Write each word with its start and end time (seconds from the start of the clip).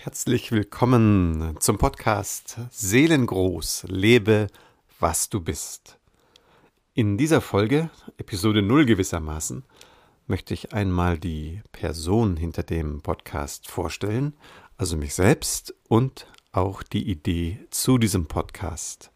Herzlich 0.00 0.52
willkommen 0.52 1.56
zum 1.58 1.76
Podcast 1.76 2.56
Seelengroß, 2.70 3.86
lebe, 3.88 4.46
was 5.00 5.28
du 5.28 5.40
bist. 5.40 5.98
In 6.94 7.18
dieser 7.18 7.40
Folge, 7.40 7.90
Episode 8.16 8.62
0 8.62 8.86
gewissermaßen, 8.86 9.64
möchte 10.28 10.54
ich 10.54 10.72
einmal 10.72 11.18
die 11.18 11.62
Person 11.72 12.36
hinter 12.36 12.62
dem 12.62 13.00
Podcast 13.02 13.68
vorstellen, 13.68 14.34
also 14.76 14.96
mich 14.96 15.14
selbst 15.14 15.74
und 15.88 16.28
auch 16.52 16.84
die 16.84 17.10
Idee 17.10 17.58
zu 17.70 17.98
diesem 17.98 18.26
Podcast. 18.26 19.10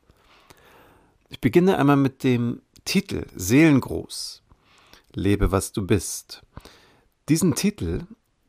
Ich 1.29 1.41
beginne 1.41 1.79
einmal 1.79 1.97
mit 1.97 2.25
dem 2.25 2.61
Titel 2.85 3.27
Seelengroß, 3.37 4.43
lebe, 5.15 5.53
was 5.53 5.71
du 5.71 5.87
bist. 5.87 6.43
Diesen 7.29 7.55
Titel, 7.55 8.03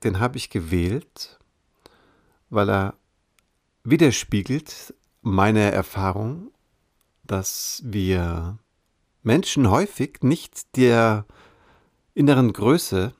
den 0.04 0.20
habe 0.20 0.38
ich 0.38 0.50
gewählt, 0.50 1.38
weil 2.54 2.70
er 2.70 2.93
widerspiegelt 3.84 4.93
meine 5.21 5.71
Erfahrung, 5.71 6.52
dass 7.24 7.82
wir 7.86 8.60
Menschen 9.24 9.70
häufig 9.70 10.20
nicht 10.21 10.76
der 10.78 11.26
inneren 12.14 12.54
Größe 12.54 13.14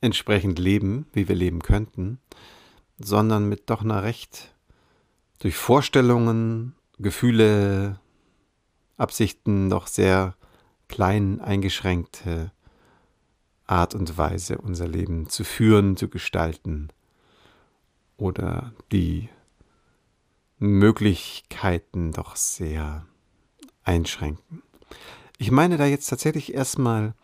entsprechend 0.00 0.58
leben, 0.58 1.06
wie 1.12 1.28
wir 1.28 1.36
leben 1.36 1.60
könnten, 1.60 2.18
sondern 2.98 3.48
mit 3.48 3.68
doch 3.68 3.82
einer 3.82 4.02
recht 4.02 4.54
durch 5.40 5.56
Vorstellungen, 5.56 6.74
Gefühle, 6.98 8.00
Absichten 8.96 9.68
doch 9.68 9.86
sehr 9.86 10.36
klein 10.88 11.40
eingeschränkte 11.40 12.52
Art 13.66 13.94
und 13.94 14.16
Weise 14.16 14.58
unser 14.58 14.86
Leben 14.86 15.28
zu 15.28 15.44
führen, 15.44 15.96
zu 15.96 16.08
gestalten 16.08 16.88
oder 18.22 18.72
die 18.92 19.28
Möglichkeiten 20.58 22.12
doch 22.12 22.36
sehr 22.36 23.04
einschränken. 23.82 24.62
Ich 25.38 25.50
meine 25.50 25.76
da 25.76 25.86
jetzt 25.86 26.06
tatsächlich 26.06 26.54
erstmal 26.54 27.14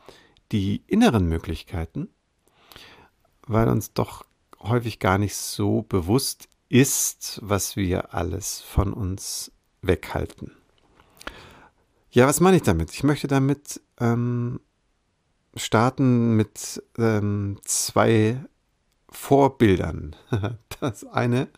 die 0.51 0.83
inneren 0.89 1.29
Möglichkeiten, 1.29 2.09
weil 3.47 3.69
uns 3.69 3.93
doch 3.93 4.27
häufig 4.59 4.99
gar 4.99 5.19
nicht 5.19 5.37
so 5.37 5.83
bewusst 5.83 6.49
ist, 6.69 7.39
was 7.45 7.77
wir 7.77 8.13
alles 8.13 8.61
von 8.61 8.93
uns 8.93 9.53
weghalten. 9.83 10.51
Ja, 12.11 12.27
was 12.27 12.41
meine 12.41 12.57
ich 12.57 12.65
damit? 12.65 12.93
Ich 12.93 13.05
möchte 13.05 13.29
damit 13.29 13.81
ähm, 14.01 14.59
starten 15.55 16.35
mit 16.35 16.83
ähm, 16.99 17.61
zwei 17.63 18.41
Vorbildern. 19.11 20.17
Das 20.81 21.05
eine, 21.05 21.49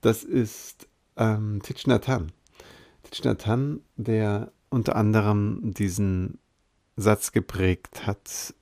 das 0.00 0.24
ist 0.24 0.88
ähm, 1.16 1.62
Thich 1.62 1.86
Nhat 1.86 2.08
Hanh. 2.08 2.32
Thich 3.04 3.22
Nhat 3.22 3.46
Hanh, 3.46 3.80
der 3.96 4.50
unter 4.70 4.96
anderem 4.96 5.72
diesen 5.72 6.40
Satz 6.96 7.30
geprägt 7.30 8.08
hat, 8.08 8.54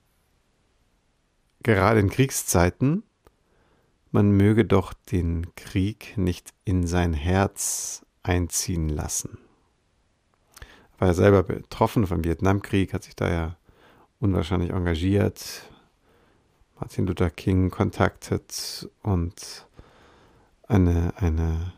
gerade 1.62 2.00
in 2.00 2.10
Kriegszeiten, 2.10 3.02
man 4.10 4.30
möge 4.30 4.64
doch 4.64 4.92
den 4.92 5.55
Krieg 5.55 6.16
nicht 6.16 6.53
in 6.64 6.86
sein 6.86 7.14
Herz 7.14 8.05
einziehen 8.22 8.88
lassen. 8.88 9.38
War 10.98 11.08
er 11.08 11.14
selber 11.14 11.42
betroffen 11.42 12.06
vom 12.06 12.25
Vietnamkrieg, 12.25 12.92
hat 12.92 13.05
sich 13.05 13.16
da 13.16 13.30
ja 13.30 13.56
unwahrscheinlich 14.19 14.70
engagiert, 14.70 15.62
Martin 16.81 17.07
Luther 17.07 17.31
King 17.31 17.71
kontaktet 17.71 18.89
und 19.03 19.67
eine, 20.69 21.12
eine 21.17 21.73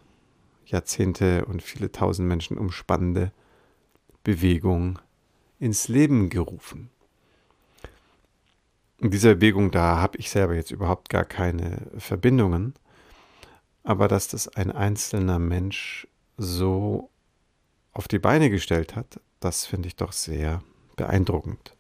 Jahrzehnte 0.67 1.45
und 1.47 1.63
viele 1.63 1.91
tausend 1.91 2.29
Menschen 2.29 2.59
umspannende 2.59 3.33
Bewegung 4.25 4.99
ins 5.59 5.89
Leben 5.89 6.29
gerufen. 6.29 6.91
In 8.99 9.11
dieser 9.11 9.37
Bewegung, 9.37 9.71
da 9.71 9.97
habe 9.97 10.19
ich 10.19 10.31
selber 10.31 10.55
jetzt 10.55 10.71
überhaupt 10.71 11.09
gar 11.09 11.25
keine 11.25 11.91
Verbindungen, 11.97 12.75
aber 13.83 14.09
dass 14.09 14.29
das 14.29 14.49
ein 14.49 14.71
einzelner 14.71 15.39
Mensch 15.39 16.07
so 16.37 17.11
auf 17.93 18.09
die 18.09 18.19
Beine 18.19 18.51
gestellt 18.51 18.97
hat, 18.97 19.21
das 19.41 19.65
finde 19.65 19.89
ich 19.89 19.97
doch 19.97 20.13
sehr 20.13 20.63
beeindruckend. 20.97 21.75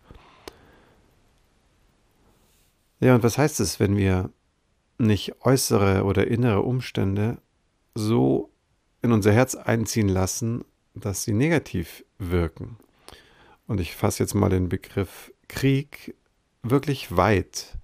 Ja, 3.00 3.14
und 3.14 3.22
was 3.22 3.38
heißt 3.38 3.60
es, 3.60 3.80
wenn 3.80 3.96
wir 3.96 4.30
nicht 4.98 5.44
äußere 5.44 6.04
oder 6.04 6.26
innere 6.26 6.60
Umstände 6.60 7.38
so 7.94 8.50
in 9.02 9.12
unser 9.12 9.32
Herz 9.32 9.54
einziehen 9.54 10.08
lassen, 10.08 10.64
dass 10.94 11.24
sie 11.24 11.32
negativ 11.32 12.04
wirken? 12.18 12.76
Und 13.66 13.80
ich 13.80 13.96
fasse 13.96 14.22
jetzt 14.22 14.34
mal 14.34 14.50
den 14.50 14.68
Begriff 14.68 15.32
Krieg 15.48 16.14
wirklich 16.62 17.16
weit. 17.16 17.78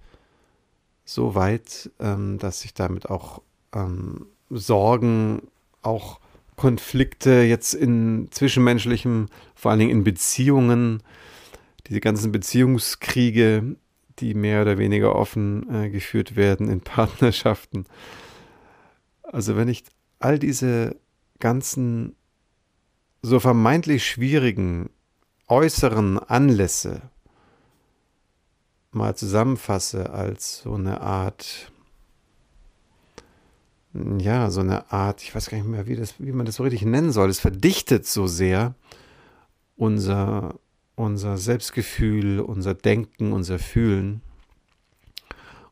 So 1.03 1.33
weit, 1.33 1.89
ähm, 1.99 2.37
dass 2.37 2.61
sich 2.61 2.73
damit 2.73 3.09
auch 3.09 3.41
ähm, 3.73 4.27
Sorgen, 4.49 5.41
auch 5.81 6.19
Konflikte 6.57 7.41
jetzt 7.43 7.73
in 7.73 8.27
zwischenmenschlichem, 8.31 9.27
vor 9.55 9.71
allen 9.71 9.79
Dingen 9.79 9.91
in 9.91 10.03
Beziehungen, 10.03 11.01
diese 11.87 12.01
ganzen 12.01 12.31
Beziehungskriege, 12.31 13.77
die 14.19 14.33
mehr 14.33 14.61
oder 14.61 14.77
weniger 14.77 15.15
offen 15.15 15.73
äh, 15.73 15.89
geführt 15.89 16.35
werden 16.35 16.69
in 16.69 16.81
Partnerschaften. 16.95 17.85
Also 19.23 19.55
wenn 19.55 19.67
ich 19.67 19.83
all 20.19 20.39
diese 20.39 20.95
ganzen 21.39 22.15
so 23.21 23.39
vermeintlich 23.39 24.05
schwierigen 24.05 24.89
äußeren 25.47 26.19
Anlässe 26.19 27.01
mal 28.91 29.15
zusammenfasse 29.15 30.09
als 30.09 30.59
so 30.59 30.73
eine 30.73 31.01
Art, 31.01 31.71
ja, 33.93 34.49
so 34.49 34.61
eine 34.61 34.91
Art, 34.91 35.21
ich 35.21 35.33
weiß 35.33 35.49
gar 35.49 35.57
nicht 35.57 35.67
mehr, 35.67 35.87
wie, 35.87 35.95
das, 35.95 36.15
wie 36.19 36.31
man 36.31 36.45
das 36.45 36.55
so 36.55 36.63
richtig 36.63 36.83
nennen 36.83 37.11
soll, 37.11 37.29
es 37.29 37.39
verdichtet 37.39 38.05
so 38.05 38.27
sehr 38.27 38.75
unser 39.75 40.55
unser 40.97 41.37
Selbstgefühl, 41.37 42.39
unser 42.39 42.73
Denken, 42.73 43.31
unser 43.31 43.59
Fühlen 43.59 44.21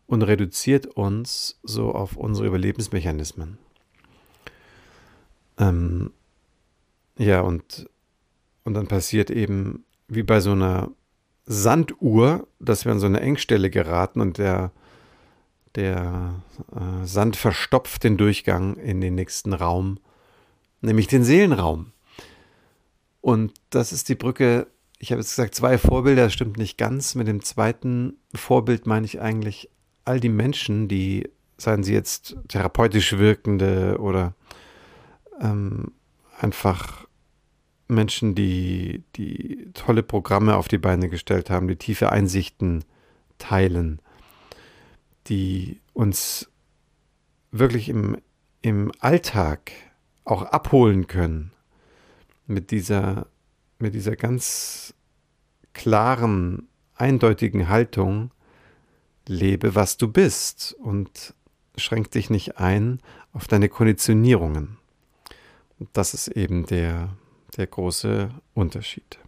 und 0.05 0.21
reduziert 0.21 0.85
uns 0.85 1.59
so 1.63 1.91
auf 1.91 2.15
unsere 2.15 2.47
Überlebensmechanismen. 2.47 3.57
Ähm, 5.57 6.11
ja, 7.17 7.41
und, 7.41 7.89
und 8.65 8.75
dann 8.75 8.87
passiert 8.87 9.31
eben 9.31 9.83
wie 10.07 10.21
bei 10.21 10.39
so 10.39 10.51
einer 10.51 10.91
Sanduhr, 11.47 12.47
dass 12.59 12.85
wir 12.85 12.91
an 12.91 12.99
so 12.99 13.07
eine 13.07 13.19
Engstelle 13.19 13.71
geraten 13.71 14.21
und 14.21 14.37
der, 14.37 14.71
der 15.73 16.35
äh, 16.71 17.05
Sand 17.05 17.35
verstopft 17.35 18.03
den 18.03 18.17
Durchgang 18.17 18.75
in 18.75 19.01
den 19.01 19.15
nächsten 19.15 19.53
Raum, 19.53 19.97
nämlich 20.81 21.07
den 21.07 21.23
Seelenraum. 21.23 21.93
Und 23.21 23.53
das 23.71 23.91
ist 23.91 24.07
die 24.09 24.15
Brücke 24.15 24.67
ich 24.99 25.11
habe 25.11 25.21
jetzt 25.21 25.35
gesagt, 25.35 25.55
zwei 25.55 25.77
Vorbilder, 25.77 26.23
das 26.23 26.33
stimmt 26.33 26.57
nicht 26.57 26.77
ganz. 26.77 27.15
Mit 27.15 27.27
dem 27.27 27.43
zweiten 27.43 28.17
Vorbild 28.33 28.85
meine 28.85 29.05
ich 29.05 29.21
eigentlich 29.21 29.69
all 30.05 30.19
die 30.19 30.29
Menschen, 30.29 30.87
die, 30.87 31.29
seien 31.57 31.83
sie 31.83 31.93
jetzt 31.93 32.37
therapeutisch 32.47 33.17
wirkende 33.17 33.97
oder 33.99 34.35
ähm, 35.41 35.91
einfach 36.39 37.05
Menschen, 37.87 38.35
die, 38.35 39.03
die 39.15 39.69
tolle 39.73 40.03
Programme 40.03 40.55
auf 40.55 40.67
die 40.67 40.77
Beine 40.77 41.09
gestellt 41.09 41.49
haben, 41.49 41.67
die 41.67 41.75
tiefe 41.75 42.11
Einsichten 42.11 42.83
teilen, 43.37 44.01
die 45.27 45.81
uns 45.93 46.49
wirklich 47.51 47.89
im, 47.89 48.17
im 48.61 48.91
Alltag 48.99 49.71
auch 50.23 50.43
abholen 50.43 51.07
können 51.07 51.51
mit 52.47 52.71
dieser 52.71 53.27
mit 53.79 53.93
dieser 53.93 54.15
ganz 54.15 54.93
klaren, 55.73 56.67
eindeutigen 56.95 57.67
Haltung, 57.67 58.31
lebe, 59.27 59.75
was 59.75 59.97
du 59.97 60.07
bist 60.07 60.75
und 60.79 61.33
schränk 61.77 62.11
dich 62.11 62.29
nicht 62.29 62.57
ein 62.57 62.99
auf 63.33 63.47
deine 63.47 63.69
Konditionierungen. 63.69 64.77
Und 65.79 65.89
das 65.93 66.13
ist 66.13 66.29
eben 66.29 66.65
der, 66.65 67.09
der 67.57 67.67
große 67.67 68.29
Unterschied. 68.53 69.19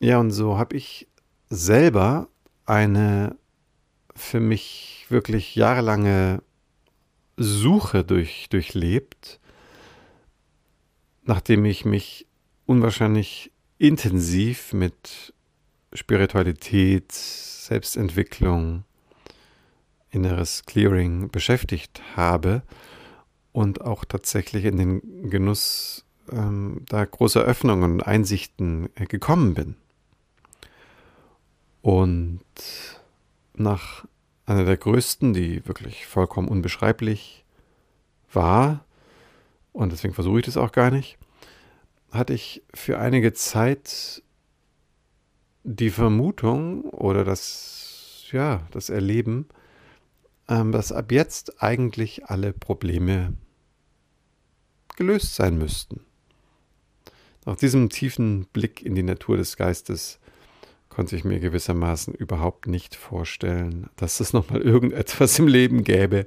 Ja, 0.00 0.18
und 0.18 0.30
so 0.30 0.58
habe 0.58 0.76
ich 0.76 1.06
selber 1.50 2.28
eine 2.64 3.36
für 4.16 4.40
mich 4.40 5.06
wirklich 5.08 5.54
jahrelange 5.54 6.42
Suche 7.36 8.04
durch, 8.04 8.48
durchlebt, 8.50 9.40
nachdem 11.24 11.64
ich 11.64 11.84
mich 11.84 12.26
unwahrscheinlich 12.66 13.50
intensiv 13.78 14.72
mit 14.72 15.34
Spiritualität, 15.92 17.10
Selbstentwicklung, 17.12 18.84
inneres 20.10 20.64
Clearing 20.66 21.30
beschäftigt 21.30 22.02
habe 22.16 22.62
und 23.52 23.80
auch 23.80 24.04
tatsächlich 24.04 24.64
in 24.64 24.76
den 24.76 25.30
Genuss 25.30 26.04
ähm, 26.30 26.84
da 26.88 27.04
großer 27.04 27.40
Öffnungen 27.40 27.92
und 27.92 28.02
Einsichten 28.02 28.88
äh, 28.96 29.06
gekommen 29.06 29.54
bin. 29.54 29.76
Und 31.82 32.40
nach 33.54 34.04
einer 34.46 34.64
der 34.64 34.76
größten, 34.76 35.32
die 35.32 35.66
wirklich 35.66 36.06
vollkommen 36.06 36.48
unbeschreiblich 36.48 37.44
war, 38.32 38.84
und 39.72 39.92
deswegen 39.92 40.14
versuche 40.14 40.40
ich 40.40 40.46
das 40.46 40.56
auch 40.56 40.72
gar 40.72 40.90
nicht, 40.90 41.18
hatte 42.10 42.34
ich 42.34 42.62
für 42.74 42.98
einige 42.98 43.32
Zeit 43.32 44.22
die 45.62 45.90
Vermutung 45.90 46.84
oder 46.84 47.24
das, 47.24 48.26
ja, 48.32 48.66
das 48.70 48.90
Erleben, 48.90 49.48
ähm, 50.48 50.72
dass 50.72 50.92
ab 50.92 51.12
jetzt 51.12 51.62
eigentlich 51.62 52.26
alle 52.26 52.52
Probleme 52.52 53.34
gelöst 54.96 55.34
sein 55.34 55.56
müssten. 55.56 56.00
Nach 57.46 57.56
diesem 57.56 57.88
tiefen 57.88 58.46
Blick 58.52 58.82
in 58.82 58.94
die 58.94 59.02
Natur 59.02 59.36
des 59.36 59.56
Geistes 59.56 60.18
konnte 60.88 61.16
ich 61.16 61.24
mir 61.24 61.40
gewissermaßen 61.40 62.12
überhaupt 62.14 62.66
nicht 62.66 62.94
vorstellen, 62.94 63.88
dass 63.96 64.20
es 64.20 64.32
nochmal 64.32 64.60
irgendetwas 64.60 65.38
im 65.38 65.46
Leben 65.46 65.84
gäbe, 65.84 66.26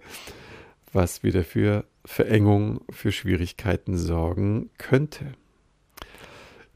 was 0.93 1.23
wieder 1.23 1.43
für 1.43 1.85
Verengung, 2.05 2.81
für 2.89 3.11
Schwierigkeiten 3.11 3.97
sorgen 3.97 4.69
könnte. 4.77 5.33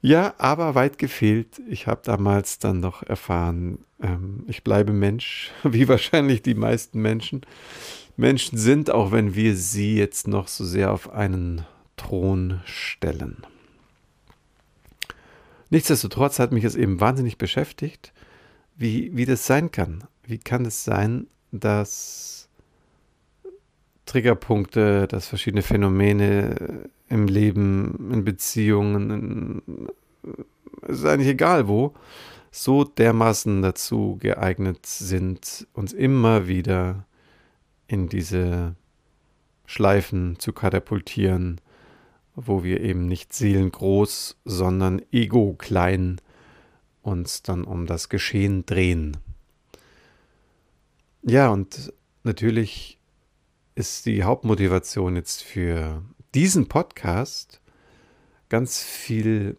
Ja, 0.01 0.35
aber 0.37 0.75
weit 0.75 0.97
gefehlt. 0.97 1.61
Ich 1.67 1.87
habe 1.87 2.01
damals 2.03 2.59
dann 2.59 2.79
noch 2.79 3.03
erfahren, 3.03 3.79
ähm, 4.01 4.45
ich 4.47 4.63
bleibe 4.63 4.93
Mensch, 4.93 5.51
wie 5.63 5.87
wahrscheinlich 5.87 6.41
die 6.41 6.55
meisten 6.55 7.01
Menschen 7.01 7.41
Menschen 8.15 8.57
sind, 8.57 8.89
auch 8.89 9.11
wenn 9.11 9.35
wir 9.35 9.55
sie 9.55 9.95
jetzt 9.95 10.27
noch 10.27 10.47
so 10.47 10.65
sehr 10.65 10.91
auf 10.91 11.11
einen 11.11 11.65
Thron 11.97 12.61
stellen. 12.65 13.45
Nichtsdestotrotz 15.69 16.39
hat 16.39 16.51
mich 16.51 16.63
es 16.63 16.75
eben 16.75 16.99
wahnsinnig 16.99 17.37
beschäftigt, 17.37 18.13
wie, 18.75 19.15
wie 19.15 19.25
das 19.25 19.45
sein 19.45 19.71
kann. 19.71 20.03
Wie 20.23 20.39
kann 20.39 20.65
es 20.65 20.83
sein, 20.83 21.27
dass 21.51 22.46
Triggerpunkte, 24.07 25.07
dass 25.07 25.27
verschiedene 25.27 25.61
Phänomene 25.61 26.89
im 27.09 27.27
Leben, 27.27 28.09
in 28.11 28.25
Beziehungen, 28.25 29.11
in, 29.11 29.87
ist 30.87 31.05
eigentlich 31.05 31.29
egal 31.29 31.67
wo, 31.67 31.93
so 32.51 32.83
dermaßen 32.83 33.61
dazu 33.61 34.17
geeignet 34.19 34.85
sind, 34.85 35.67
uns 35.73 35.93
immer 35.93 36.47
wieder 36.47 37.05
in 37.87 38.09
diese 38.09 38.75
Schleifen 39.65 40.39
zu 40.39 40.53
katapultieren, 40.53 41.61
wo 42.35 42.63
wir 42.63 42.81
eben 42.81 43.07
nicht 43.07 43.33
seelengroß, 43.33 44.37
sondern 44.45 45.01
ego 45.11 45.53
klein 45.53 46.21
uns 47.01 47.41
dann 47.41 47.63
um 47.63 47.85
das 47.85 48.09
Geschehen 48.09 48.65
drehen. 48.65 49.17
Ja, 51.23 51.49
und 51.49 51.93
natürlich 52.23 52.96
ist 53.77 54.07
die 54.07 54.23
Hauptmotivation 54.23 55.15
jetzt 55.15 55.43
für 55.43 56.01
diesen 56.33 56.67
Podcast 56.67 57.61
ganz 58.49 58.81
viel 58.81 59.55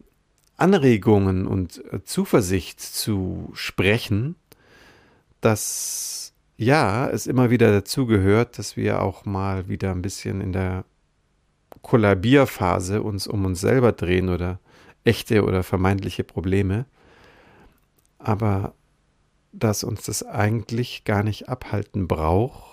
Anregungen 0.57 1.47
und 1.47 1.81
Zuversicht 2.03 2.81
zu 2.81 3.49
sprechen, 3.53 4.35
dass 5.39 6.33
ja, 6.57 7.07
es 7.07 7.27
immer 7.27 7.49
wieder 7.49 7.71
dazu 7.71 8.07
gehört, 8.07 8.59
dass 8.59 8.75
wir 8.75 9.01
auch 9.01 9.23
mal 9.23 9.69
wieder 9.69 9.91
ein 9.91 10.01
bisschen 10.01 10.41
in 10.41 10.51
der 10.51 10.83
Kollabierphase 11.81 13.01
uns 13.01 13.25
um 13.25 13.45
uns 13.45 13.61
selber 13.61 13.93
drehen 13.93 14.27
oder 14.27 14.59
echte 15.05 15.45
oder 15.45 15.63
vermeintliche 15.63 16.25
Probleme, 16.25 16.85
aber 18.17 18.73
dass 19.53 19.85
uns 19.85 20.01
das 20.03 20.23
eigentlich 20.23 21.05
gar 21.05 21.23
nicht 21.23 21.47
abhalten 21.47 22.09
braucht, 22.09 22.68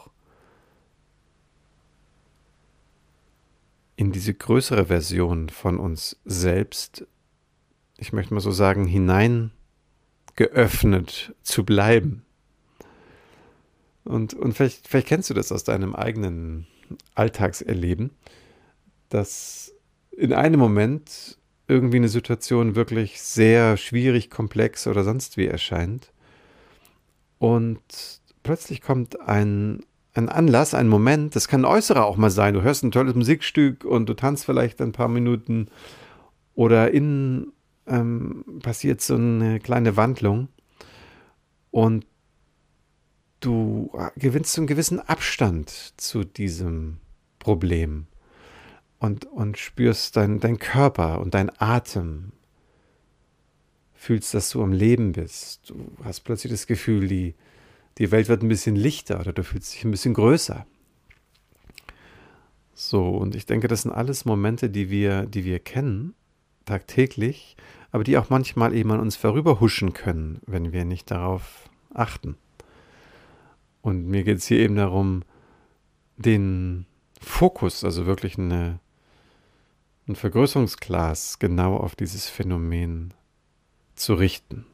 in 3.96 4.12
diese 4.12 4.34
größere 4.34 4.86
Version 4.86 5.48
von 5.48 5.78
uns 5.78 6.20
selbst, 6.24 7.06
ich 7.98 8.12
möchte 8.12 8.34
mal 8.34 8.40
so 8.40 8.50
sagen, 8.50 8.86
hinein 8.86 9.52
geöffnet 10.36 11.34
zu 11.42 11.64
bleiben. 11.64 12.24
Und, 14.04 14.34
und 14.34 14.52
vielleicht, 14.52 14.86
vielleicht 14.86 15.08
kennst 15.08 15.30
du 15.30 15.34
das 15.34 15.50
aus 15.50 15.64
deinem 15.64 15.94
eigenen 15.94 16.66
Alltagserleben 17.14 18.10
dass 19.08 19.74
in 20.10 20.32
einem 20.32 20.60
Moment 20.60 21.38
irgendwie 21.68 21.96
eine 21.96 22.08
Situation 22.08 22.74
wirklich 22.74 23.20
sehr 23.20 23.76
schwierig, 23.76 24.30
komplex 24.30 24.86
oder 24.86 25.04
sonst 25.04 25.36
wie 25.36 25.46
erscheint. 25.46 26.12
Und 27.38 27.80
plötzlich 28.42 28.80
kommt 28.80 29.20
ein, 29.20 29.84
ein 30.16 30.28
Anlass, 30.28 30.74
ein 30.74 30.88
Moment, 30.88 31.36
das 31.36 31.48
kann 31.48 31.62
ein 31.62 31.70
äußerer 31.70 32.04
auch 32.04 32.16
mal 32.16 32.30
sein. 32.30 32.54
Du 32.54 32.62
hörst 32.62 32.82
ein 32.82 32.90
tolles 32.90 33.14
Musikstück 33.14 33.84
und 33.84 34.08
du 34.08 34.14
tanzt 34.14 34.44
vielleicht 34.44 34.80
ein 34.80 34.92
paar 34.92 35.08
Minuten 35.08 35.68
oder 36.54 36.90
innen 36.90 37.52
ähm, 37.86 38.44
passiert 38.62 39.00
so 39.00 39.14
eine 39.14 39.60
kleine 39.60 39.96
Wandlung 39.96 40.48
und 41.70 42.06
du 43.40 43.92
gewinnst 44.16 44.52
so 44.52 44.60
einen 44.60 44.66
gewissen 44.66 45.00
Abstand 45.00 45.70
zu 45.96 46.24
diesem 46.24 46.98
Problem 47.38 48.06
und, 48.98 49.26
und 49.26 49.58
spürst 49.58 50.16
dein, 50.16 50.40
dein 50.40 50.58
Körper 50.58 51.20
und 51.20 51.34
dein 51.34 51.50
Atem. 51.60 52.32
Fühlst, 53.94 54.34
dass 54.34 54.50
du 54.50 54.62
am 54.62 54.72
Leben 54.72 55.12
bist. 55.12 55.70
Du 55.70 55.90
hast 56.04 56.20
plötzlich 56.20 56.52
das 56.52 56.66
Gefühl, 56.66 57.08
die, 57.08 57.34
die 57.98 58.10
Welt 58.10 58.28
wird 58.28 58.42
ein 58.42 58.48
bisschen 58.48 58.76
lichter 58.76 59.20
oder 59.20 59.32
du 59.32 59.42
fühlst 59.42 59.74
dich 59.74 59.84
ein 59.84 59.90
bisschen 59.90 60.14
größer. 60.14 60.66
So, 62.74 63.08
und 63.08 63.34
ich 63.34 63.46
denke, 63.46 63.68
das 63.68 63.82
sind 63.82 63.92
alles 63.92 64.26
Momente, 64.26 64.68
die 64.68 64.90
wir, 64.90 65.24
die 65.24 65.44
wir 65.44 65.60
kennen, 65.60 66.14
tagtäglich, 66.66 67.56
aber 67.90 68.04
die 68.04 68.18
auch 68.18 68.28
manchmal 68.28 68.74
eben 68.74 68.92
an 68.92 69.00
uns 69.00 69.16
vorüberhuschen 69.16 69.94
können, 69.94 70.42
wenn 70.46 70.72
wir 70.72 70.84
nicht 70.84 71.10
darauf 71.10 71.70
achten. 71.94 72.36
Und 73.80 74.06
mir 74.06 74.24
geht 74.24 74.38
es 74.38 74.46
hier 74.46 74.58
eben 74.58 74.76
darum, 74.76 75.22
den 76.18 76.86
Fokus, 77.20 77.84
also 77.84 78.04
wirklich 78.04 78.36
eine, 78.38 78.78
ein 80.06 80.16
Vergrößerungsglas 80.16 81.38
genau 81.38 81.76
auf 81.76 81.96
dieses 81.96 82.28
Phänomen 82.28 83.14
zu 83.94 84.14
richten. 84.14 84.66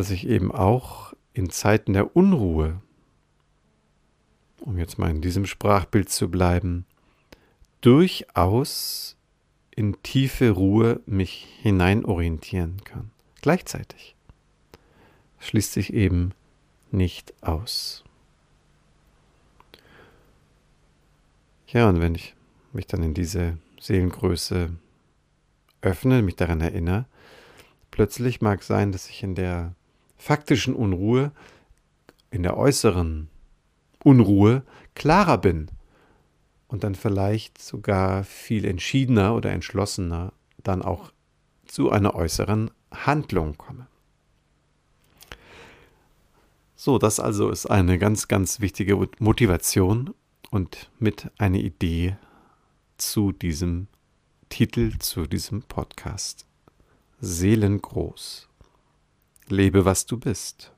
Dass 0.00 0.08
ich 0.08 0.26
eben 0.26 0.50
auch 0.50 1.12
in 1.34 1.50
Zeiten 1.50 1.92
der 1.92 2.16
Unruhe, 2.16 2.80
um 4.58 4.78
jetzt 4.78 4.98
mal 4.98 5.10
in 5.10 5.20
diesem 5.20 5.44
Sprachbild 5.44 6.08
zu 6.08 6.30
bleiben, 6.30 6.86
durchaus 7.82 9.18
in 9.70 10.02
tiefe 10.02 10.52
Ruhe 10.52 11.02
mich 11.04 11.46
hineinorientieren 11.60 12.82
kann. 12.82 13.10
Gleichzeitig 13.42 14.16
schließt 15.38 15.74
sich 15.74 15.92
eben 15.92 16.32
nicht 16.90 17.34
aus. 17.42 18.02
Ja, 21.66 21.90
und 21.90 22.00
wenn 22.00 22.14
ich 22.14 22.34
mich 22.72 22.86
dann 22.86 23.02
in 23.02 23.12
diese 23.12 23.58
Seelengröße 23.78 24.70
öffne, 25.82 26.22
mich 26.22 26.36
daran 26.36 26.62
erinnere, 26.62 27.04
plötzlich 27.90 28.40
mag 28.40 28.62
sein, 28.62 28.92
dass 28.92 29.10
ich 29.10 29.22
in 29.22 29.34
der 29.34 29.74
faktischen 30.20 30.74
Unruhe, 30.74 31.32
in 32.30 32.42
der 32.42 32.56
äußeren 32.56 33.28
Unruhe 34.04 34.62
klarer 34.94 35.38
bin 35.38 35.70
und 36.68 36.84
dann 36.84 36.94
vielleicht 36.94 37.60
sogar 37.60 38.22
viel 38.24 38.64
entschiedener 38.64 39.34
oder 39.34 39.50
entschlossener 39.50 40.32
dann 40.62 40.82
auch 40.82 41.12
zu 41.66 41.90
einer 41.90 42.14
äußeren 42.14 42.70
Handlung 42.92 43.56
komme. 43.56 43.86
So, 46.76 46.98
das 46.98 47.18
also 47.18 47.50
ist 47.50 47.66
eine 47.66 47.98
ganz, 47.98 48.28
ganz 48.28 48.60
wichtige 48.60 49.08
Motivation 49.18 50.14
und 50.50 50.90
mit 50.98 51.30
einer 51.38 51.58
Idee 51.58 52.16
zu 52.98 53.32
diesem 53.32 53.86
Titel, 54.50 54.98
zu 54.98 55.26
diesem 55.26 55.62
Podcast. 55.62 56.46
Seelengroß. 57.20 58.49
Lebe, 59.50 59.84
was 59.84 60.06
du 60.06 60.18
bist. 60.18 60.72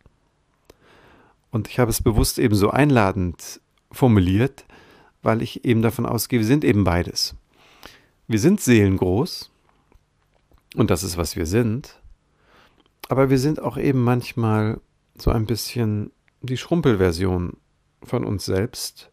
Und 1.50 1.68
ich 1.68 1.78
habe 1.78 1.90
es 1.90 2.02
bewusst 2.02 2.38
eben 2.38 2.54
so 2.54 2.70
einladend 2.70 3.60
formuliert, 3.90 4.64
weil 5.22 5.42
ich 5.42 5.64
eben 5.64 5.82
davon 5.82 6.06
ausgehe, 6.06 6.40
wir 6.40 6.46
sind 6.46 6.64
eben 6.64 6.84
beides. 6.84 7.34
Wir 8.26 8.38
sind 8.38 8.60
seelengroß 8.60 9.50
und 10.74 10.90
das 10.90 11.04
ist, 11.04 11.16
was 11.16 11.36
wir 11.36 11.46
sind, 11.46 12.00
aber 13.08 13.30
wir 13.30 13.38
sind 13.38 13.60
auch 13.60 13.76
eben 13.76 14.02
manchmal 14.02 14.80
so 15.16 15.30
ein 15.30 15.46
bisschen 15.46 16.10
die 16.40 16.56
Schrumpelversion 16.56 17.56
von 18.02 18.24
uns 18.24 18.44
selbst. 18.44 19.10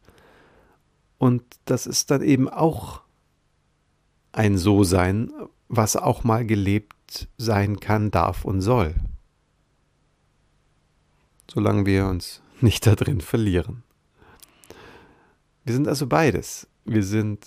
Und 1.18 1.44
das 1.66 1.86
ist 1.86 2.10
dann 2.12 2.22
eben 2.22 2.48
auch 2.48 3.02
ein 4.32 4.58
So-Sein, 4.58 5.32
was 5.68 5.96
auch 5.96 6.24
mal 6.24 6.46
gelebt 6.46 7.28
sein 7.38 7.80
kann, 7.80 8.12
darf 8.12 8.46
und 8.46 8.62
soll. 8.62 8.96
Solange 11.52 11.86
wir 11.86 12.06
uns 12.06 12.42
nicht 12.62 12.86
da 12.86 12.96
drin 12.96 13.22
verlieren. 13.22 13.84
Wir 15.64 15.74
sind 15.74 15.88
also 15.88 16.08
beides. 16.08 16.68
Wir 16.86 17.04
sind 17.04 17.46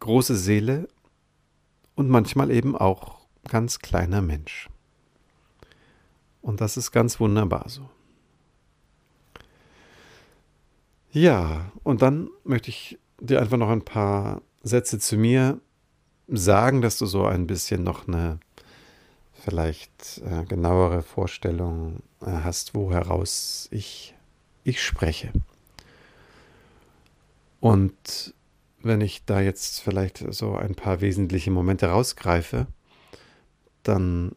große 0.00 0.36
Seele 0.36 0.88
und 1.94 2.08
manchmal 2.08 2.50
eben 2.50 2.76
auch 2.76 3.26
ganz 3.48 3.78
kleiner 3.78 4.22
Mensch. 4.22 4.68
Und 6.42 6.60
das 6.60 6.76
ist 6.76 6.92
ganz 6.92 7.20
wunderbar 7.20 7.68
so. 7.68 7.88
Ja, 11.10 11.70
und 11.84 12.02
dann 12.02 12.28
möchte 12.42 12.70
ich 12.70 12.98
dir 13.20 13.40
einfach 13.40 13.56
noch 13.56 13.70
ein 13.70 13.84
paar 13.84 14.42
Sätze 14.62 14.98
zu 14.98 15.16
mir 15.16 15.60
sagen, 16.26 16.82
dass 16.82 16.98
du 16.98 17.06
so 17.06 17.24
ein 17.24 17.46
bisschen 17.46 17.84
noch 17.84 18.08
eine 18.08 18.40
vielleicht 19.44 20.22
äh, 20.24 20.44
genauere 20.44 21.02
Vorstellung 21.02 22.02
äh, 22.22 22.26
hast, 22.26 22.74
wo 22.74 22.92
heraus 22.92 23.68
ich, 23.70 24.14
ich 24.64 24.82
spreche. 24.82 25.32
Und 27.60 28.34
wenn 28.82 29.00
ich 29.00 29.24
da 29.24 29.40
jetzt 29.40 29.80
vielleicht 29.80 30.24
so 30.32 30.56
ein 30.56 30.74
paar 30.74 31.00
wesentliche 31.00 31.50
Momente 31.50 31.86
rausgreife, 31.86 32.66
dann 33.82 34.32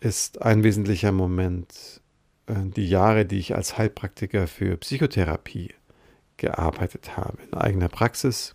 ist 0.00 0.42
ein 0.42 0.62
wesentlicher 0.62 1.12
Moment 1.12 2.00
äh, 2.46 2.54
die 2.64 2.88
Jahre, 2.88 3.26
die 3.26 3.38
ich 3.38 3.54
als 3.54 3.78
Heilpraktiker 3.78 4.46
für 4.46 4.76
Psychotherapie 4.76 5.74
gearbeitet 6.36 7.16
habe, 7.16 7.38
in 7.42 7.54
eigener 7.54 7.88
Praxis 7.88 8.54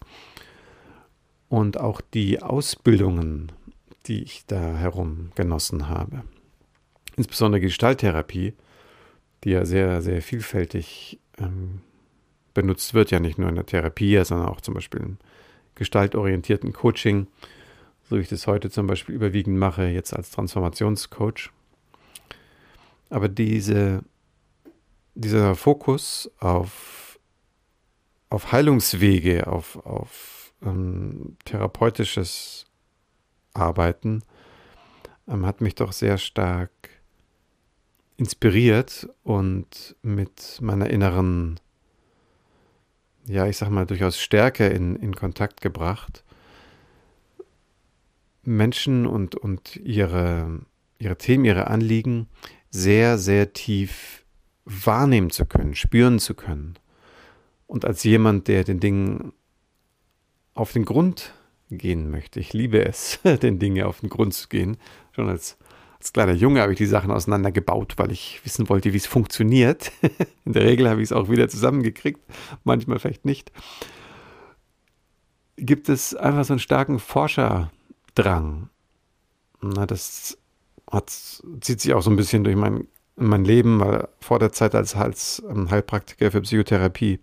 und 1.50 1.80
auch 1.80 2.00
die 2.00 2.42
Ausbildungen, 2.42 3.52
die 4.08 4.24
ich 4.24 4.46
da 4.48 4.60
herum 4.78 5.32
genossen 5.36 5.90
habe. 5.90 6.24
Insbesondere 7.16 7.62
Gestalttherapie, 7.62 8.54
die 9.44 9.52
ja 9.52 9.66
sehr, 9.66 10.02
sehr 10.02 10.22
vielfältig 10.22 11.20
ähm, 11.38 11.82
benutzt 12.54 12.94
wird, 12.94 13.12
ja 13.12 13.20
nicht 13.20 13.38
nur 13.38 13.50
in 13.50 13.56
der 13.56 13.66
Therapie, 13.66 14.24
sondern 14.24 14.50
auch 14.50 14.62
zum 14.62 14.74
Beispiel 14.74 15.02
im 15.02 15.18
gestaltorientierten 15.76 16.74
Coaching, 16.74 17.28
so 18.10 18.18
wie 18.18 18.22
ich 18.22 18.30
das 18.30 18.48
heute 18.48 18.70
zum 18.70 18.88
Beispiel 18.88 19.16
überwiegend 19.16 19.58
mache, 19.58 19.86
jetzt 19.86 20.14
als 20.14 20.32
Transformationscoach. 20.32 21.50
Aber 23.10 23.30
diese, 23.30 24.04
dieser 25.16 25.56
Fokus 25.56 26.30
auf, 26.40 27.20
auf 28.30 28.52
Heilungswege, 28.52 29.48
auf, 29.48 29.78
auf 29.86 30.54
ähm, 30.62 31.38
therapeutisches 31.46 32.71
Arbeiten, 33.54 34.24
ähm, 35.28 35.46
hat 35.46 35.62
mich 35.62 35.76
doch 35.76 35.92
sehr 35.92 36.18
stark 36.18 36.72
inspiriert 38.18 39.10
und 39.24 39.96
mit 40.02 40.60
meiner 40.62 40.90
inneren 40.90 41.60
ja, 43.28 43.48
ich 43.48 43.58
sag 43.58 43.70
mal, 43.70 43.86
durchaus 43.86 44.20
Stärke 44.20 44.68
in, 44.68 44.96
in 44.96 45.16
Kontakt 45.16 45.62
gebracht, 45.62 46.24
Menschen 48.44 49.06
und, 49.06 49.36
und 49.36 49.76
ihre, 49.76 50.62
ihre 50.98 51.18
Themen, 51.18 51.46
ihre 51.46 51.68
Anliegen 51.68 52.28
sehr, 52.70 53.18
sehr 53.18 53.54
tief 53.54 54.26
wahrnehmen 54.66 55.30
zu 55.30 55.46
können, 55.46 55.76
spüren 55.76 56.20
zu 56.20 56.34
können. 56.34 56.76
Und 57.68 57.86
als 57.86 58.04
jemand, 58.04 58.48
der 58.48 58.64
den 58.64 58.80
Dingen 58.80 59.34
auf 60.54 60.74
den 60.74 60.86
Grund 60.86 61.34
gehen 61.78 62.12
möchte, 62.12 62.40
ich 62.40 62.54
liebe 62.54 62.86
es, 62.86 63.20
den 63.42 63.60
Dingen 63.60 63.84
auf 63.86 64.02
den 64.02 64.10
Grund 64.10 64.34
zu 64.34 64.48
gehen, 64.48 64.78
schon 65.14 65.30
als 65.30 65.58
als 66.02 66.14
kleiner 66.14 66.34
Junge 66.34 66.62
habe 66.62 66.72
ich 66.72 66.80
die 66.80 66.88
Sachen 66.88 67.12
auseinandergebaut, 67.12 67.94
weil 67.98 68.12
ich 68.12 68.42
wissen 68.44 68.70
wollte, 68.70 68.92
wie 68.92 68.98
es 68.98 69.06
funktioniert. 69.06 69.92
In 70.46 70.54
der 70.54 70.64
Regel 70.64 70.90
habe 70.90 71.00
ich 71.00 71.10
es 71.10 71.12
auch 71.12 71.30
wieder 71.30 71.48
zusammengekriegt, 71.48 72.20
manchmal 72.64 72.98
vielleicht 72.98 73.24
nicht. 73.24 73.52
Gibt 75.58 75.90
es 75.90 76.16
einfach 76.16 76.44
so 76.44 76.54
einen 76.54 76.60
starken 76.60 76.98
Forscherdrang. 76.98 78.70
Na, 79.62 79.86
das 79.86 80.40
hat, 80.90 81.12
zieht 81.12 81.82
sich 81.82 81.94
auch 81.94 82.02
so 82.02 82.10
ein 82.10 82.16
bisschen 82.16 82.44
durch 82.44 82.56
mein, 82.56 82.88
mein 83.16 83.46
Leben, 83.46 83.80
weil 83.80 84.08
vor 84.20 84.40
der 84.40 84.52
Zeit 84.52 84.74
als, 84.74 84.96
als 84.96 85.44
ähm, 85.48 85.70
Heilpraktiker 85.70 86.32
für 86.32 86.42
Psychotherapie 86.42 87.20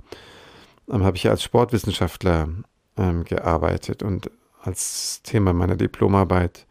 ähm, 0.88 1.02
habe 1.02 1.16
ich 1.16 1.24
ja 1.24 1.32
als 1.32 1.42
Sportwissenschaftler 1.42 2.48
ähm, 2.96 3.24
gearbeitet 3.24 4.04
und 4.04 4.30
als 4.62 5.22
Thema 5.22 5.52
meiner 5.52 5.76
Diplomarbeit 5.76 6.66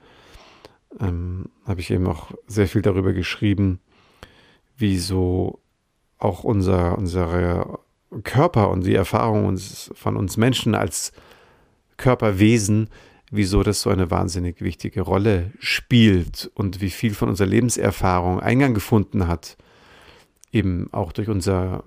ähm, 1.00 1.46
habe 1.66 1.82
ich 1.82 1.92
eben 1.92 2.08
auch 2.08 2.32
sehr 2.48 2.68
viel 2.68 2.82
darüber 2.82 3.14
geschrieben, 3.14 3.80
wie 4.78 4.98
so 4.98 5.60
auch 6.18 6.44
unser, 6.44 6.98
unsere 6.98 7.80
Körper 8.24 8.70
und 8.70 8.86
die 8.86 8.96
Erfahrung 8.96 9.46
uns, 9.46 9.92
von 9.96 10.18
uns 10.18 10.38
Menschen 10.38 10.76
als 10.76 11.12
Körperwesen, 11.98 12.90
wieso 13.32 13.64
das 13.64 13.82
so 13.82 13.90
eine 13.90 14.10
wahnsinnig 14.10 14.62
wichtige 14.62 15.02
Rolle 15.02 15.52
spielt 15.60 16.50
und 16.54 16.80
wie 16.82 16.90
viel 16.90 17.14
von 17.14 17.30
unserer 17.30 17.50
Lebenserfahrung 17.50 18.40
Eingang 18.40 18.74
gefunden 18.74 19.28
hat, 19.28 19.58
eben 20.52 20.92
auch 20.94 21.12
durch 21.12 21.28
unser 21.28 21.84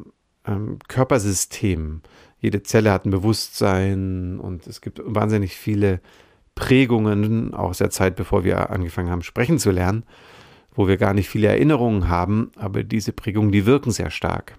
ähm, 0.46 0.78
Körpersystem. 0.88 2.02
Jede 2.40 2.62
Zelle 2.62 2.90
hat 2.90 3.04
ein 3.04 3.10
Bewusstsein 3.10 4.40
und 4.40 4.66
es 4.66 4.80
gibt 4.80 5.00
wahnsinnig 5.04 5.56
viele 5.56 6.00
Prägungen 6.54 7.54
aus 7.54 7.78
der 7.78 7.90
Zeit, 7.90 8.16
bevor 8.16 8.44
wir 8.44 8.70
angefangen 8.70 9.10
haben, 9.10 9.22
sprechen 9.22 9.58
zu 9.58 9.70
lernen, 9.70 10.04
wo 10.74 10.88
wir 10.88 10.96
gar 10.96 11.14
nicht 11.14 11.28
viele 11.28 11.48
Erinnerungen 11.48 12.08
haben, 12.08 12.50
aber 12.56 12.82
diese 12.82 13.12
Prägungen, 13.12 13.52
die 13.52 13.66
wirken 13.66 13.90
sehr 13.90 14.10
stark. 14.10 14.56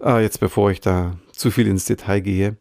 Ah, 0.00 0.18
jetzt 0.18 0.40
bevor 0.40 0.70
ich 0.70 0.80
da 0.80 1.16
zu 1.32 1.50
viel 1.50 1.66
ins 1.66 1.84
Detail 1.84 2.20
gehe, 2.20 2.56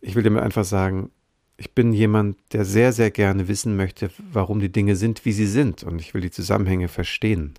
ich 0.00 0.14
will 0.14 0.22
dir 0.22 0.42
einfach 0.42 0.64
sagen, 0.64 1.10
ich 1.58 1.72
bin 1.72 1.92
jemand, 1.92 2.36
der 2.52 2.64
sehr, 2.64 2.92
sehr 2.92 3.10
gerne 3.10 3.48
wissen 3.48 3.76
möchte, 3.76 4.10
warum 4.30 4.60
die 4.60 4.72
Dinge 4.72 4.96
sind, 4.96 5.24
wie 5.24 5.32
sie 5.32 5.46
sind. 5.46 5.82
Und 5.82 6.00
ich 6.00 6.12
will 6.12 6.20
die 6.20 6.30
Zusammenhänge 6.30 6.88
verstehen. 6.88 7.54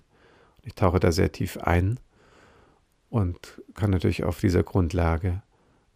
Ich 0.62 0.74
tauche 0.74 1.00
da 1.00 1.10
sehr 1.10 1.32
tief 1.32 1.56
ein 1.58 1.98
und 3.10 3.62
kann 3.74 3.90
natürlich 3.90 4.24
auf 4.24 4.40
dieser 4.40 4.62
Grundlage 4.62 5.42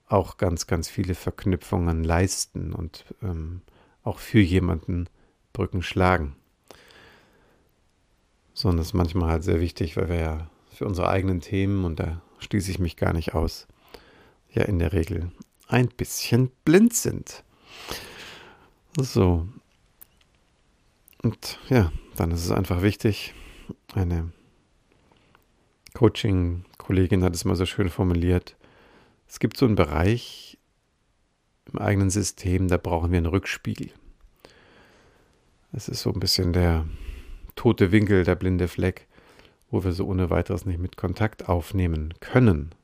auch 0.06 0.36
ganz, 0.36 0.66
ganz 0.66 0.88
viele 0.88 1.14
Verknüpfungen 1.14 2.04
leisten 2.04 2.72
und 2.72 3.04
ähm, 3.22 3.62
auch 4.02 4.18
für 4.18 4.40
jemanden 4.40 5.08
Brücken 5.52 5.82
schlagen. 5.82 6.36
Sondern 8.54 8.78
das 8.78 8.88
ist 8.88 8.94
manchmal 8.94 9.30
halt 9.30 9.44
sehr 9.44 9.60
wichtig, 9.60 9.96
weil 9.96 10.08
wir 10.08 10.20
ja 10.20 10.50
für 10.70 10.86
unsere 10.86 11.08
eigenen 11.08 11.40
Themen, 11.40 11.84
und 11.84 12.00
da 12.00 12.20
schließe 12.38 12.70
ich 12.70 12.78
mich 12.78 12.96
gar 12.96 13.12
nicht 13.12 13.34
aus, 13.34 13.66
ja 14.50 14.64
in 14.64 14.78
der 14.78 14.92
Regel 14.92 15.32
ein 15.68 15.88
bisschen 15.88 16.50
blind 16.64 16.94
sind. 16.94 17.44
So. 18.96 19.48
Und 21.22 21.58
ja, 21.68 21.90
dann 22.16 22.30
ist 22.30 22.44
es 22.44 22.50
einfach 22.50 22.82
wichtig, 22.82 23.34
eine 23.94 24.32
Coaching-Kollegin 25.94 27.22
hat 27.22 27.34
es 27.34 27.44
mal 27.44 27.56
so 27.56 27.66
schön 27.66 27.88
formuliert, 27.88 28.56
es 29.28 29.38
gibt 29.38 29.56
so 29.56 29.66
einen 29.66 29.76
Bereich 29.76 30.58
im 31.72 31.78
eigenen 31.78 32.10
System, 32.10 32.68
da 32.68 32.76
brauchen 32.76 33.10
wir 33.10 33.18
einen 33.18 33.26
Rückspiegel. 33.26 33.90
Es 35.72 35.88
ist 35.88 36.02
so 36.02 36.12
ein 36.12 36.20
bisschen 36.20 36.52
der 36.52 36.86
tote 37.56 37.92
Winkel, 37.92 38.24
der 38.24 38.34
blinde 38.34 38.68
Fleck, 38.68 39.06
wo 39.70 39.84
wir 39.84 39.92
so 39.92 40.06
ohne 40.06 40.28
weiteres 40.28 40.66
nicht 40.66 40.80
mit 40.80 40.96
Kontakt 40.96 41.48
aufnehmen 41.48 42.12
können. 42.20 42.74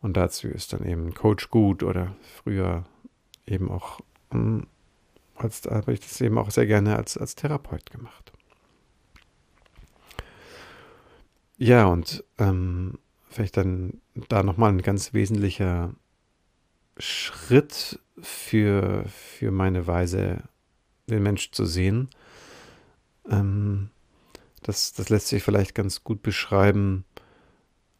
Und 0.00 0.16
dazu 0.16 0.48
ist 0.48 0.72
dann 0.72 0.84
eben 0.84 1.14
Coach 1.14 1.50
gut 1.50 1.82
oder 1.82 2.16
früher 2.22 2.86
eben 3.46 3.70
auch, 3.70 4.00
hm, 4.32 4.66
als 5.36 5.62
habe 5.64 5.92
ich 5.92 6.00
das 6.00 6.20
eben 6.20 6.38
auch 6.38 6.50
sehr 6.50 6.66
gerne 6.66 6.96
als, 6.96 7.16
als 7.16 7.34
Therapeut 7.34 7.90
gemacht. 7.90 8.29
Ja, 11.62 11.84
und 11.84 12.24
ähm, 12.38 12.98
vielleicht 13.28 13.58
dann 13.58 14.00
da 14.30 14.42
nochmal 14.42 14.72
ein 14.72 14.80
ganz 14.80 15.12
wesentlicher 15.12 15.92
Schritt 16.96 18.00
für, 18.18 19.04
für 19.08 19.50
meine 19.50 19.86
Weise, 19.86 20.42
den 21.06 21.22
Mensch 21.22 21.50
zu 21.50 21.66
sehen. 21.66 22.08
Ähm, 23.28 23.90
das, 24.62 24.94
das 24.94 25.10
lässt 25.10 25.28
sich 25.28 25.42
vielleicht 25.42 25.74
ganz 25.74 26.02
gut 26.02 26.22
beschreiben 26.22 27.04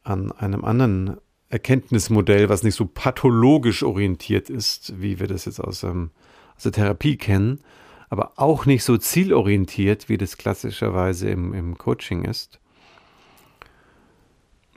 an 0.05 0.33
einem 0.33 0.65
anderen 0.65 1.19
Erkenntnismodell, 1.51 2.49
was 2.49 2.63
nicht 2.63 2.77
so 2.77 2.87
pathologisch 2.87 3.83
orientiert 3.83 4.49
ist, 4.49 4.99
wie 5.03 5.21
wir 5.21 5.27
das 5.27 5.45
jetzt 5.45 5.61
aus, 5.61 5.83
ähm, 5.83 6.13
aus 6.57 6.63
der 6.63 6.73
Therapie 6.73 7.19
kennen, 7.19 7.61
aber 8.09 8.33
auch 8.37 8.65
nicht 8.65 8.85
so 8.85 8.97
zielorientiert, 8.97 10.09
wie 10.09 10.17
das 10.17 10.39
klassischerweise 10.39 11.29
im, 11.29 11.53
im 11.53 11.77
Coaching 11.77 12.25
ist. 12.25 12.59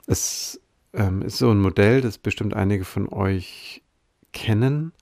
Es 0.06 0.60
ähm, 0.92 1.22
ist 1.22 1.38
so 1.38 1.50
ein 1.50 1.60
Modell, 1.60 2.00
das 2.00 2.18
bestimmt 2.18 2.54
einige 2.54 2.84
von 2.84 3.08
euch 3.08 3.82
kennen. 4.32 4.92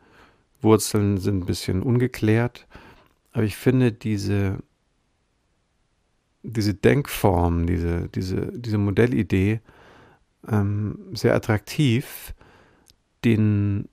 Wurzeln 0.61 1.19
sind 1.19 1.43
ein 1.43 1.47
bisschen 1.47 1.83
ungeklärt, 1.83 2.67
aber 3.33 3.43
ich 3.43 3.57
finde 3.57 3.93
diese, 3.93 4.59
diese 6.43 6.75
Denkform, 6.75 7.67
diese, 7.67 8.09
diese, 8.09 8.53
diese 8.53 8.79
Modellidee 8.79 9.61
ähm, 10.49 10.99
sehr 11.13 11.35
attraktiv, 11.35 12.35
den, 13.25 13.89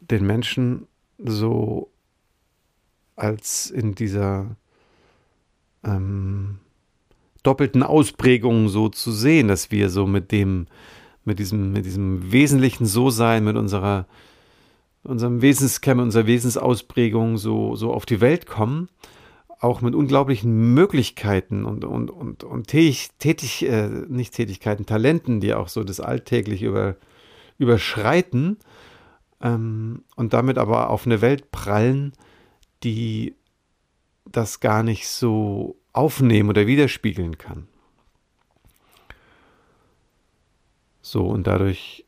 den 0.00 0.26
Menschen 0.26 0.86
so 1.18 1.90
als 3.16 3.70
in 3.70 3.94
dieser 3.94 4.56
ähm, 5.84 6.58
doppelten 7.44 7.84
Ausprägung 7.84 8.68
so 8.68 8.88
zu 8.88 9.12
sehen, 9.12 9.46
dass 9.46 9.70
wir 9.70 9.90
so 9.90 10.06
mit 10.06 10.32
dem, 10.32 10.66
mit 11.24 11.38
diesem, 11.38 11.72
mit 11.72 11.86
diesem 11.86 12.32
wesentlichen 12.32 12.86
So-Sein, 12.86 13.44
mit 13.44 13.56
unserer, 13.56 14.06
unserem 15.04 15.42
Wesenskern, 15.42 16.00
unserer 16.00 16.26
Wesensausprägung 16.26 17.38
so, 17.38 17.76
so 17.76 17.92
auf 17.92 18.06
die 18.06 18.20
Welt 18.20 18.46
kommen, 18.46 18.88
auch 19.60 19.80
mit 19.80 19.94
unglaublichen 19.94 20.74
Möglichkeiten 20.74 21.64
und, 21.64 21.84
und, 21.84 22.10
und, 22.10 22.44
und 22.44 22.66
tätig, 22.66 23.10
tätig 23.18 23.64
äh, 23.66 23.88
nicht 24.08 24.34
Tätigkeiten, 24.34 24.86
Talenten, 24.86 25.40
die 25.40 25.54
auch 25.54 25.68
so 25.68 25.84
das 25.84 26.00
alltäglich 26.00 26.62
über, 26.62 26.96
überschreiten 27.58 28.58
ähm, 29.40 30.02
und 30.16 30.32
damit 30.32 30.58
aber 30.58 30.90
auf 30.90 31.06
eine 31.06 31.20
Welt 31.20 31.50
prallen, 31.52 32.12
die 32.82 33.34
das 34.26 34.60
gar 34.60 34.82
nicht 34.82 35.08
so 35.08 35.76
aufnehmen 35.94 36.50
oder 36.50 36.66
widerspiegeln 36.66 37.38
kann. 37.38 37.66
So, 41.00 41.26
und 41.26 41.46
dadurch 41.46 42.04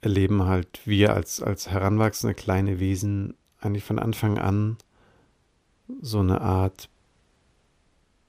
erleben 0.00 0.44
halt 0.44 0.80
wir 0.84 1.14
als, 1.14 1.40
als 1.40 1.70
heranwachsende 1.70 2.34
kleine 2.34 2.80
Wesen 2.80 3.34
eigentlich 3.60 3.84
von 3.84 3.98
Anfang 3.98 4.38
an 4.38 4.76
so 6.00 6.20
eine 6.20 6.40
Art 6.40 6.88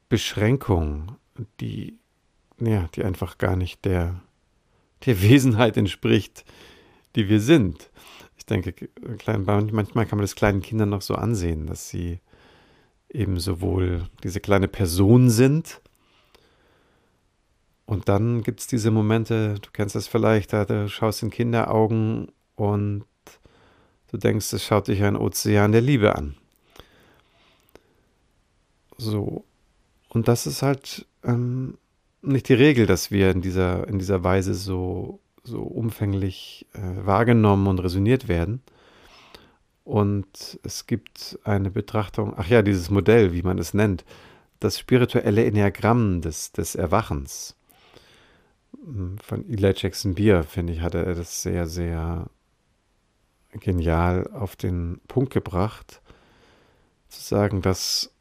Beschränkung, 0.08 1.16
die, 1.60 1.98
ja, 2.60 2.88
die 2.96 3.04
einfach 3.04 3.38
gar 3.38 3.56
nicht 3.56 3.86
der, 3.86 4.22
der 5.06 5.22
Wesenheit 5.22 5.78
entspricht, 5.78 6.46
die 7.16 7.30
wir 7.30 7.40
sind. 7.40 7.90
Ich 8.38 8.46
denke, 8.46 8.90
manchmal 9.26 10.06
kann 10.06 10.18
man 10.18 10.24
das 10.24 10.36
kleinen 10.36 10.62
Kindern 10.62 10.90
noch 10.90 11.02
so 11.02 11.16
ansehen, 11.16 11.68
dass 11.68 11.90
sie 11.90 12.20
eben 13.10 13.40
sowohl 13.40 14.08
diese 14.24 14.40
kleine 14.40 14.68
Person 14.68 15.30
sind, 15.30 15.82
und 17.90 18.08
dann 18.08 18.44
gibt 18.44 18.60
es 18.60 18.68
diese 18.68 18.92
Momente, 18.92 19.56
du 19.60 19.72
kennst 19.74 19.96
das 19.96 20.08
vielleicht, 20.08 20.54
da 20.54 20.64
du 20.64 20.88
schaust 20.88 21.24
in 21.24 21.32
Kinderaugen 21.32 22.28
und 22.56 23.04
du 24.12 24.18
denkst, 24.18 24.54
es 24.54 24.64
schaut 24.64 24.90
dich 24.90 25.02
ein 25.02 25.16
Ozean 25.16 25.72
der 25.72 25.82
Liebe 25.82 26.16
an. 26.16 26.36
So. 29.00 29.44
Und 30.08 30.28
das 30.28 30.46
ist 30.46 30.62
halt 30.62 31.08
ähm, 31.24 31.80
nicht 32.22 32.48
die 32.50 32.54
Regel, 32.54 32.86
dass 32.86 33.10
wir 33.10 33.32
in 33.32 33.42
dieser, 33.42 33.88
in 33.88 33.98
dieser 33.98 34.24
Weise 34.24 34.54
so, 34.54 35.20
so 35.44 35.64
umfänglich 35.64 36.68
äh, 36.74 37.08
wahrgenommen 37.08 37.66
und 37.66 37.80
resoniert 37.80 38.28
werden. 38.28 38.62
Und 39.90 40.60
es 40.62 40.86
gibt 40.86 41.40
eine 41.44 41.72
Betrachtung, 41.72 42.36
ach 42.38 42.48
ja, 42.48 42.62
dieses 42.62 42.92
Modell, 42.92 43.34
wie 43.34 43.42
man 43.42 43.58
es 43.58 43.74
nennt, 43.74 44.06
das 44.60 44.78
spirituelle 44.78 45.44
Enneagramm 45.44 46.22
des, 46.22 46.52
des 46.52 46.76
Erwachens. 46.76 47.56
Von 49.24 49.50
Eli 49.50 49.74
Jackson 49.76 50.14
Beer, 50.14 50.44
finde 50.44 50.74
ich, 50.74 50.82
hat 50.82 50.94
er 50.94 51.16
das 51.16 51.42
sehr, 51.42 51.66
sehr 51.66 52.30
genial 53.54 54.30
auf 54.32 54.56
den 54.56 55.02
Punkt 55.08 55.34
gebracht, 55.34 56.04
zu 57.08 57.22
sagen, 57.22 57.64
dass 57.64 58.12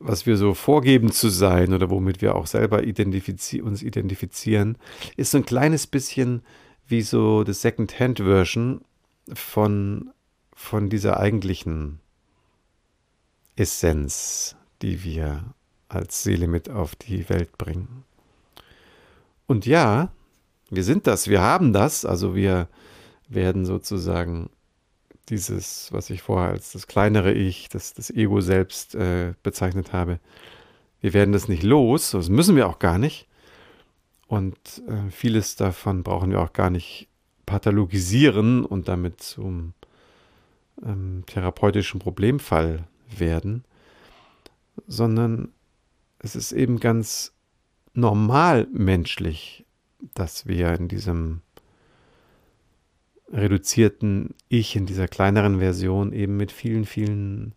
was 0.00 0.26
wir 0.26 0.36
so 0.36 0.54
vorgeben 0.54 1.12
zu 1.12 1.28
sein 1.28 1.72
oder 1.72 1.88
womit 1.88 2.20
wir 2.20 2.34
auch 2.34 2.48
selber 2.48 2.82
identifizi 2.82 3.60
uns 3.60 3.80
identifizieren, 3.80 4.76
ist 5.16 5.30
so 5.30 5.38
ein 5.38 5.44
kleines 5.44 5.86
bisschen 5.86 6.42
wie 6.88 7.02
so 7.02 7.44
das 7.44 7.62
Second-Hand-Version 7.62 8.80
von, 9.32 10.10
von 10.52 10.88
dieser 10.88 11.18
eigentlichen 11.18 12.00
Essenz, 13.56 14.56
die 14.82 15.04
wir 15.04 15.54
als 15.88 16.22
Seele 16.22 16.46
mit 16.46 16.70
auf 16.70 16.94
die 16.94 17.28
Welt 17.28 17.58
bringen. 17.58 18.04
Und 19.46 19.66
ja, 19.66 20.12
wir 20.70 20.84
sind 20.84 21.06
das, 21.06 21.28
wir 21.28 21.40
haben 21.40 21.72
das, 21.72 22.04
also 22.04 22.34
wir 22.34 22.68
werden 23.28 23.66
sozusagen 23.66 24.50
dieses, 25.28 25.92
was 25.92 26.10
ich 26.10 26.22
vorher 26.22 26.50
als 26.50 26.72
das 26.72 26.86
kleinere 26.86 27.32
Ich, 27.32 27.68
das, 27.68 27.94
das 27.94 28.10
Ego 28.10 28.40
selbst 28.40 28.94
äh, 28.94 29.34
bezeichnet 29.42 29.92
habe, 29.92 30.20
wir 31.00 31.12
werden 31.14 31.32
das 31.32 31.48
nicht 31.48 31.62
los, 31.62 32.10
das 32.10 32.28
müssen 32.28 32.56
wir 32.56 32.68
auch 32.68 32.78
gar 32.78 32.98
nicht. 32.98 33.26
Und 34.26 34.56
äh, 34.86 35.10
vieles 35.10 35.56
davon 35.56 36.02
brauchen 36.04 36.30
wir 36.30 36.40
auch 36.40 36.52
gar 36.52 36.70
nicht 36.70 37.08
pathologisieren 37.50 38.64
und 38.64 38.86
damit 38.86 39.20
zum 39.20 39.74
ähm, 40.84 41.24
therapeutischen 41.26 41.98
Problemfall 41.98 42.84
werden, 43.18 43.64
sondern 44.86 45.48
es 46.20 46.36
ist 46.36 46.52
eben 46.52 46.78
ganz 46.78 47.32
normal 47.92 48.68
menschlich, 48.72 49.66
dass 50.14 50.46
wir 50.46 50.72
in 50.74 50.86
diesem 50.86 51.40
reduzierten 53.32 54.32
Ich, 54.48 54.76
in 54.76 54.86
dieser 54.86 55.08
kleineren 55.08 55.58
Version 55.58 56.12
eben 56.12 56.36
mit 56.36 56.52
vielen, 56.52 56.84
vielen 56.84 57.56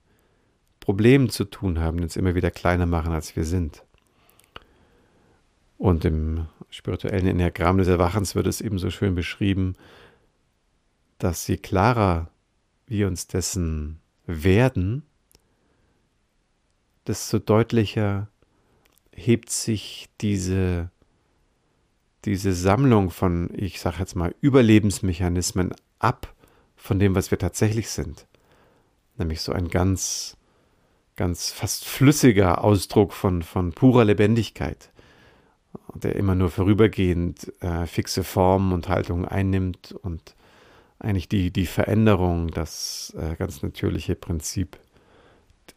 Problemen 0.80 1.30
zu 1.30 1.46
tun 1.46 1.80
haben, 1.80 2.02
uns 2.02 2.16
immer 2.16 2.34
wieder 2.34 2.50
kleiner 2.50 2.88
machen, 2.88 3.14
als 3.14 3.36
wir 3.36 3.46
sind. 3.46 3.84
Und 5.84 6.06
im 6.06 6.48
spirituellen 6.70 7.28
Enneagramm 7.28 7.78
des 7.78 7.90
Erwachens 7.90 8.36
wird 8.36 8.48
es 8.48 8.62
eben 8.62 8.80
so 8.80 8.90
schön 8.90 9.16
beschrieben, 9.16 9.76
dass 11.18 11.46
je 11.46 11.58
klarer 11.58 12.30
wir 12.88 13.06
uns 13.06 13.28
dessen 13.28 14.00
werden, 14.26 15.04
desto 17.06 17.38
deutlicher 17.38 18.30
hebt 19.14 19.50
sich 19.50 20.08
diese, 20.22 20.90
diese 22.24 22.54
Sammlung 22.54 23.12
von, 23.12 23.50
ich 23.54 23.82
sage 23.82 23.98
jetzt 24.00 24.16
mal, 24.16 24.34
Überlebensmechanismen 24.40 25.76
ab 26.00 26.34
von 26.78 26.98
dem, 26.98 27.14
was 27.14 27.30
wir 27.30 27.40
tatsächlich 27.40 27.90
sind. 27.90 28.26
Nämlich 29.18 29.42
so 29.42 29.52
ein 29.52 29.68
ganz, 29.68 30.38
ganz 31.18 31.52
fast 31.52 31.84
flüssiger 31.84 32.64
Ausdruck 32.64 33.12
von, 33.12 33.44
von 33.44 33.74
purer 33.74 34.06
Lebendigkeit 34.06 34.93
der 35.94 36.16
immer 36.16 36.36
nur 36.36 36.50
vorübergehend 36.50 37.52
äh, 37.62 37.86
fixe 37.86 38.24
Formen 38.24 38.74
und 38.74 38.90
Haltungen 38.90 39.26
einnimmt 39.26 39.92
und 39.92 40.36
eigentlich 41.00 41.28
die, 41.28 41.52
die 41.52 41.66
Veränderung, 41.66 42.50
das 42.50 43.14
äh, 43.18 43.36
ganz 43.36 43.62
natürliche 43.62 44.16
Prinzip 44.16 44.78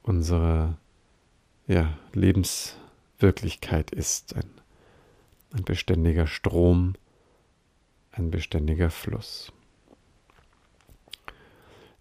unserer 0.02 0.76
ja, 1.66 1.96
Lebenswirklichkeit 2.12 3.90
ist. 3.90 4.36
Ein, 4.36 4.50
ein 5.52 5.64
beständiger 5.64 6.26
Strom, 6.26 6.94
ein 8.12 8.30
beständiger 8.30 8.90
Fluss. 8.90 9.52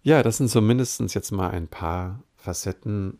Ja, 0.02 0.22
das 0.22 0.36
sind 0.36 0.48
so 0.48 0.60
mindestens 0.60 1.14
jetzt 1.14 1.32
mal 1.32 1.50
ein 1.50 1.66
paar 1.66 2.22
Facetten, 2.36 3.18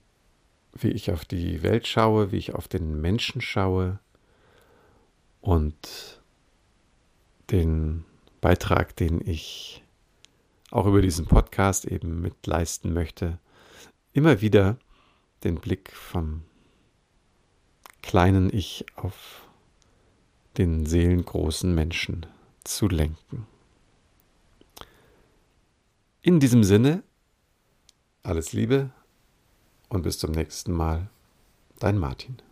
wie 0.73 0.91
ich 0.91 1.11
auf 1.11 1.25
die 1.25 1.63
Welt 1.63 1.87
schaue, 1.87 2.31
wie 2.31 2.37
ich 2.37 2.55
auf 2.55 2.69
den 2.69 3.01
Menschen 3.01 3.41
schaue, 3.41 3.99
und 5.47 6.21
den 7.53 8.05
Beitrag, 8.41 8.97
den 8.97 9.21
ich 9.25 9.85
auch 10.73 10.87
über 10.87 11.01
diesen 11.01 11.27
Podcast 11.27 11.85
eben 11.85 12.21
mitleisten 12.21 12.93
möchte, 12.93 13.39
immer 14.13 14.41
wieder 14.41 14.77
den 15.45 15.55
Blick 15.55 15.93
vom 15.93 16.43
kleinen 18.03 18.53
Ich 18.53 18.87
auf 18.97 19.47
den 20.59 20.85
seelengroßen 20.85 21.73
Menschen 21.73 22.27
zu 22.65 22.89
lenken. 22.89 23.47
In 26.23 26.41
diesem 26.41 26.65
Sinne, 26.65 27.05
alles 28.25 28.53
Liebe 28.53 28.91
und 29.91 30.03
bis 30.03 30.19
zum 30.19 30.33
nächsten 30.33 30.73
Mal, 30.73 31.09
dein 31.79 31.99
Martin. 31.99 32.43